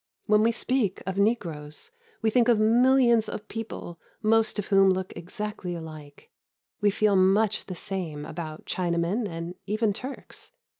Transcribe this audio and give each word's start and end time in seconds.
When 0.25 0.41
we 0.41 0.51
speak 0.51 1.03
of 1.05 1.19
negroes, 1.19 1.91
we 2.23 2.31
think 2.31 2.47
of 2.47 2.57
millions 2.57 3.29
of 3.29 3.47
people 3.47 3.99
most 4.23 4.57
of 4.57 4.69
whom 4.69 4.89
look 4.89 5.13
exactly 5.15 5.75
alike. 5.75 6.31
We 6.81 6.89
feel 6.89 7.15
much 7.15 7.67
the 7.67 7.75
same 7.75 8.25
about 8.25 8.65
Chinamen 8.65 9.27
and 9.27 9.53
even 9.67 9.93
Turks. 9.93 10.53